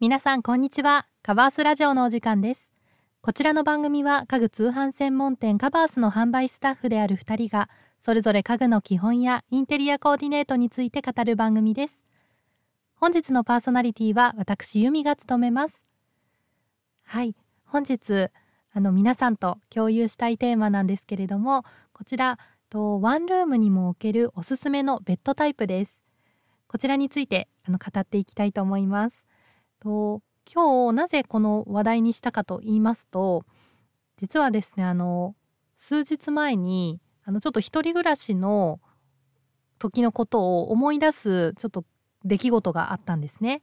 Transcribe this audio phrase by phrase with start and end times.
[0.00, 1.08] 皆さんこんにちは。
[1.24, 2.70] カバースラジオのお時間です。
[3.20, 7.68] こちらの番組は家具通販専門店カバースの販売スタッフである2人が
[7.98, 12.06] それぞれ家具の基本やインテリアコーディネートについて語る番組です。
[12.94, 15.82] 本日のパーソナリティは私由美が務めます。
[17.02, 17.34] はい。
[17.64, 18.28] 本日
[18.72, 22.38] あの皆さんと共有したいテーマなんですけれどもこちら
[22.70, 26.04] とワンルームにも置けるおすすめのベッドタイプです。
[26.68, 29.24] こちらについてあの語っていきたいと思います。
[29.80, 33.44] と今日なぜこの話題にしたかと言いますと
[34.16, 35.34] 実はですねあの
[35.76, 38.80] 数日前にあのちょっと一人暮らしの
[39.78, 41.84] 時のことを思い出すちょっと
[42.24, 43.62] 出来事があったんですね。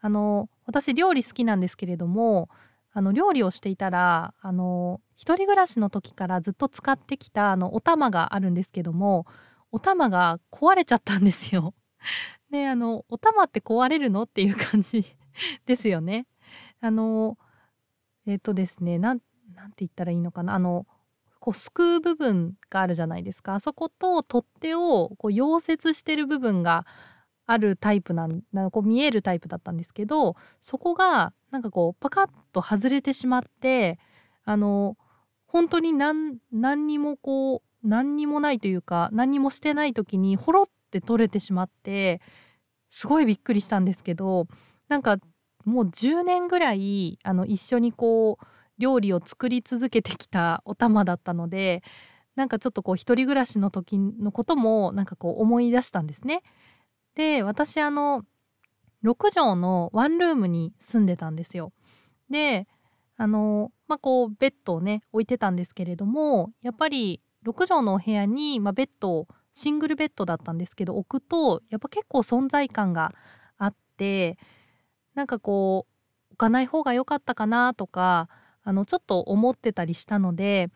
[0.00, 2.48] あの私料理好きなんですけれども
[2.92, 9.26] あの料理をしていたらあの一人暮らしの時からずっと使ってきたあのお玉があるんですけども
[9.72, 11.74] お玉が壊れちゃったんですよ。
[12.50, 14.22] であのお玉って壊れるの？
[14.22, 15.04] っていう感じ
[15.66, 16.26] ですよね。
[16.80, 17.38] あの
[18.26, 19.20] えっ、ー、とですねなん
[19.54, 20.86] なんて言ったらいいのかなあの
[21.40, 26.86] こうすくう部分があるじゃないですかあそこと取っ手をこう溶接してる部分が
[27.46, 33.98] あるタイプなんこう見えるタイプだったんですけどそこがなんかこうパカッと外れてしまって
[34.44, 34.96] あの
[35.46, 42.20] 本当に何何にもこう何にもないというか何にもしてない時にほろって取れてしまって
[42.90, 44.46] すごいびっくりしたんですけど
[44.88, 45.18] なんか
[45.64, 48.44] もう10年ぐらいあの一緒にこう
[48.78, 51.82] 料理を作り続けてきたお玉だったので
[52.36, 56.42] なんかちょっとこう一人暮らしの時のこともなんかこう思い出したんですね。
[57.14, 58.22] で私あの
[59.04, 61.72] 6畳のワンルームに住んでたんですよ。
[62.30, 62.68] で
[63.16, 73.12] あのまあこうベッドをね置いてたんですけれどもやっぱり6畳のお部屋に、まあ、ベッドをシングルベッドだったんですけど置くとやっぱ結構存在感が
[73.56, 74.38] あって
[75.18, 78.28] なんかこう置かない方が良かったかなとか
[78.62, 80.70] あのちょっと思ってたりしたので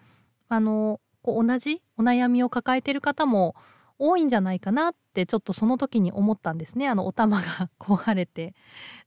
[0.48, 3.54] あのこう同じお悩みを抱えてる方も
[4.00, 8.54] 多いんじゃないかなってちょっとその時に思ったんですねあのお玉が壊れて。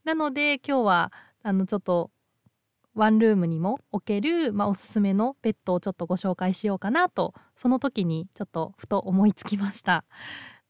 [0.04, 1.12] なので今日は
[1.42, 2.10] あのちょっと
[2.94, 10.06] ワンルームにも置ける、まあ、おすすめのベッドをちょっとご紹介しようかなとその時にちょっとふと思いつきました。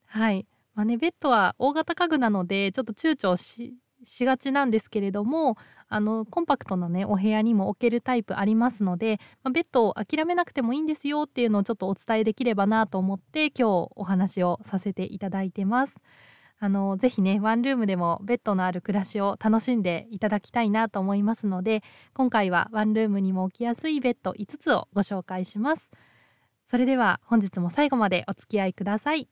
[0.07, 3.75] はいまあね、ベッドは大型家具なのでちょっと躊躇し
[4.07, 5.57] しがちなんですけれども
[5.89, 16.01] あのコンパクトなねお部屋にも置けるタイプありますので、まあ、ベッドを諦めなくてもいいんですよっていうのをちょっとお伝えできればなと思って今日お話をさせていただいてます。
[16.59, 21.83] あのぜひねワンルームでもベッドのある暮らしを楽しんでいただきたいなと思いますので
[22.15, 25.91] 今回はワンルームにも置きやすいベッド5つをご紹介します
[26.65, 29.29] それでは本日も最後までお付き合いください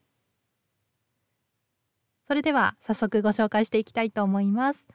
[2.27, 4.89] それでは早速ご紹介していきたいと思います。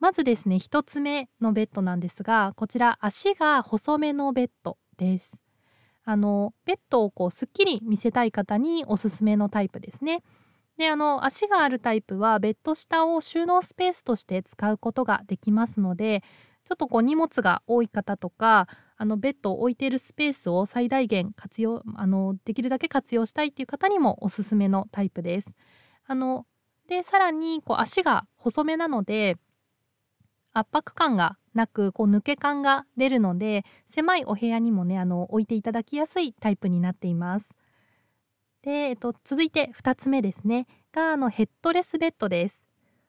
[0.00, 5.42] まずですね1つ目のベッドなんですがこちら足が細めのベッドです。
[6.04, 10.22] あのベッドをこうすっきり見せたい方におすすめのタイプですね。
[10.78, 16.22] であの足があるタイプはベッド下を収納スペースとして使うことができますので
[16.64, 25.56] ちょっとこう荷物が多い方とかあのベッドを置いているスペースを最大限活用あのできるだけ活用したいっていう方にもおすすめのタイプです。
[26.06, 26.46] あの
[26.88, 29.36] でさらにこう足が細めなので
[30.52, 37.54] 圧迫感がなくこう抜け感が出るので狭いお部屋にもねあの置いていただきやすいタイプになっています。
[38.62, 42.66] で、えっと、続いて2つ目ですねがあのヘッドレスベッドです。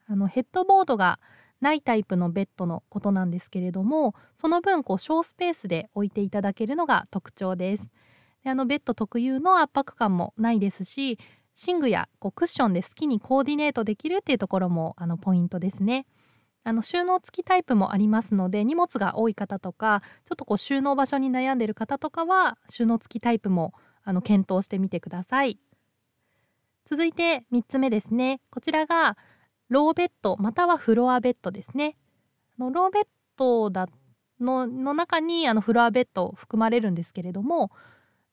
[0.07, 1.19] あのヘッドボードが
[1.61, 7.91] ないタイプのベッドのことなんですけれどもその分こう小スペースで置いていただけるのが特徴です。
[8.43, 11.19] であのベッド特有の圧迫感もないですし
[11.65, 16.05] 寝具やこうクッションで好きにコーディネートできるっていうところもあのポイントですね。
[16.63, 25.59] あの収納付きタイプもありますので荷物が多い方とかちょっとこう収納場所に悩んでる方とかは収納付きタイプもあの検討してみてください。
[26.85, 29.15] 続いて3つ目ですねこちらが
[29.69, 31.97] ローベッドまたはフロアベッドですね。
[32.57, 33.07] のローベッ
[33.37, 33.87] ドだ
[34.39, 37.71] のの中にあのフロアベッド含まれるんですけれども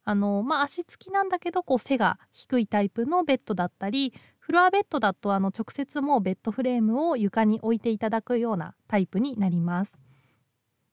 [0.06, 10.00] あの、まあ、足つきなんだけどこう背が低いタイプのベッドだったりフロアベッドだとあの直接もうベッドフレームを床に置いていただくようなタイプになります。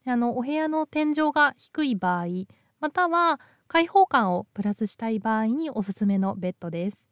[0.06, 2.26] あのお部屋の天井が低い場合
[2.82, 7.08] または開放感をプラスしたい場合におすすめのベッドです。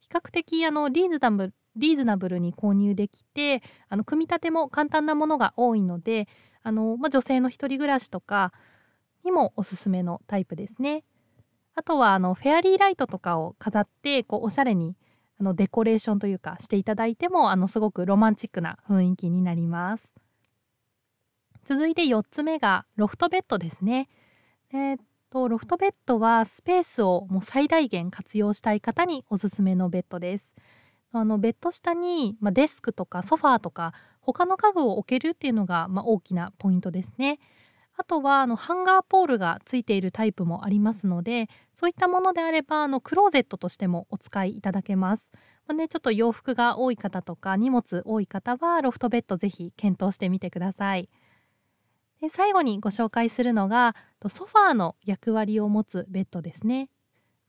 [0.00, 6.28] 比較的あのリーズナブルリーズナブルに購入できてあの組み立ても簡単なものが多いので
[6.62, 8.52] あの、まあ、女性の一人暮らしとか
[9.24, 11.04] にもおすすめのタイプですね。
[11.74, 14.96] あとはあのフェアリーライトとかを飾ってこうおしゃれに
[15.40, 20.14] あのデコレーションというかしていただいてもあのすごくロマンチックな雰囲気になります
[21.64, 24.08] 続いて4つ目がロフトベッドですね
[24.72, 25.00] えー、っ
[25.30, 30.52] とロフトベッドはスペースをもう最大限活用したい方におすすめのベッドです
[31.12, 37.40] あのベッド下に、まあ、デスクとかソファーとか他の家具を置けるっていうのが、まあ、大きなポイントですね。
[38.00, 45.30] あとはあのハンガーポールがついているタイプもありますのでそういったものであればあのクローゼットとしてもお使いいただけます。
[45.66, 51.10] まあね、ちょっと洋服が多い方とか荷物多い方はロフトベッドぜひ検討してみてください。
[52.22, 53.94] で最後にご紹介するのが
[54.28, 56.88] ソファーの役割を持つベッドですね。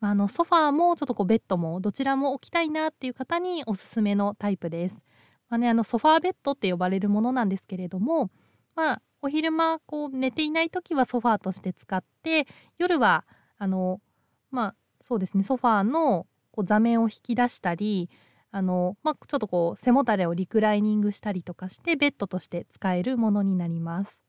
[0.02, 5.06] まあ、あのソファーもちょっとこうベッドもどちらも置きたいなっていう方におすすめのタイプです。
[5.48, 8.32] まあね、あのソファーベッドって呼ばれるものなんですけれども、
[8.76, 12.48] まあ、お昼間こう寝ていない時はソファーとして使って
[12.78, 13.26] 夜は
[13.58, 14.02] あの
[14.50, 18.10] まあそうですねソファーのこう座面を引き出したり
[18.52, 24.22] あの、まあ、ちょっとこう背もたれをリクライニングしたりとかしてベッドとして使えるものになります。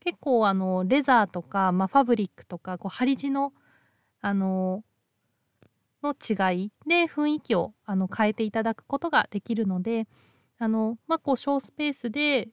[0.00, 3.52] 結構あのレザーとか、まあ、ファブリックとかこう針地の
[4.22, 4.82] あの
[6.02, 10.06] の違いで雰囲気をあの変えていただくことができるので
[10.58, 12.48] あの、まあ、こう小スペースで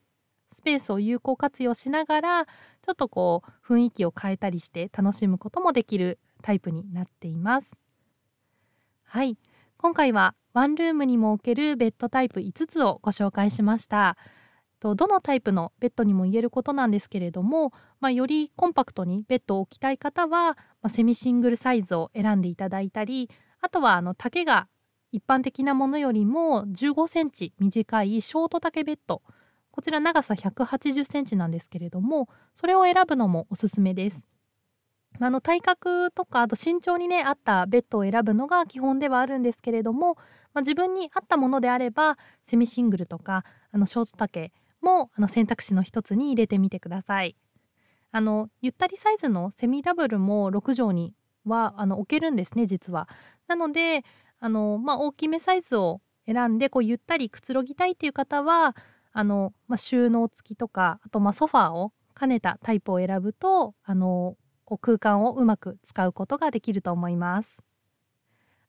[0.52, 7.76] スペースを有効活用しながらちょっとこう雰囲気を変えたりして楽しむこともできるタイプになっています。
[9.04, 9.38] はい
[9.76, 14.16] 今回はワンルームにも置けるベッドタイプ5つをご紹介しました。
[14.80, 23.28] とどのタイプのベッドにも言えることなんですけれども、まあ、よりコンパクトにベッドを置きたい方は、まあ、セミシングルサイズを選んでいただいたり
[23.60, 24.68] あとはあの丈が
[25.10, 29.22] 一般的なものよりも15センチ短いショート丈ベッド
[29.78, 34.26] こちら長さ180センチなんですけれどもそれを選ぶのもおすすめです。
[35.20, 40.16] あの体格とかあと身長にね合ったベッドを選ぶのが基本ではあるんですけれども、
[40.52, 47.36] まあ、自分に合ったものであればセミシングルとかあのショート丈もあの選択肢の一つに入れてみてください。
[48.10, 51.14] あのゆったりサイズのセミダブルも6畳に
[51.44, 53.08] はあの置けるんですね実は。
[53.46, 54.02] なので
[54.40, 58.74] あの、まあ、大きめサイズを選んでこうゆったりくつろぎたいっていう方は
[59.12, 67.62] あの、まあ、収納付きとかあとまあソファーを兼ねたタイプを選ぶとあのこう空間をうまく使うことができると思います。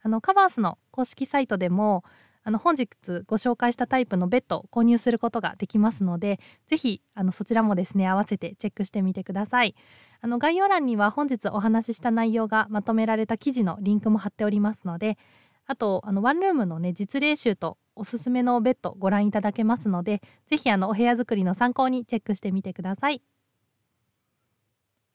[0.02, 2.04] あのカバースの公式サイトでも
[2.44, 2.88] あの本日
[3.28, 9.76] ご紹介したタイプのベッドを購入することができますのでぜひあのそちらもですね合わせてチェックしてみてください
[10.22, 15.18] あの概要欄には本日お話しした内容がまとめられた記事のリンクも貼っておりますので
[15.66, 23.22] あとあのワンルームのね実例集とおすすめのベッドご覧いただけますのでぜひあのお部屋作りの参考にチェックしてみてください。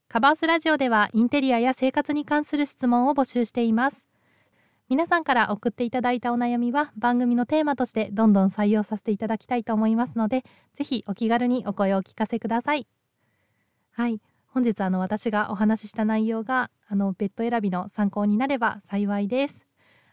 [0.08, 4.06] カバースラジオではインテリアや生活に関する質問を募集しています。
[4.88, 12.86] 皆さんから送っていただいたお悩みは番組のテーマとしてどんどん採用させていただきたいと思いますのでぜひお気軽にお声をお聞かせください。
[13.90, 14.20] はい。
[14.46, 19.66] 本日あの私がお話しした内容があのベッド選びの参考になれば幸いです。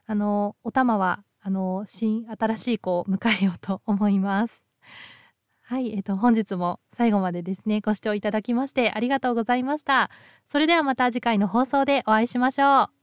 [0.08, 4.66] あのお玉はあの新新しい子を迎えようと思います。
[5.64, 10.10] はい、えっと本日も最後までですねご視聴いただきましてありがとうございました。
[10.46, 13.01] それではまた次回の放送でお会いしましょう。